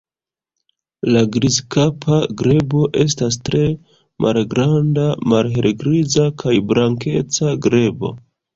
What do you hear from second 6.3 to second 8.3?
kaj blankeca grebo.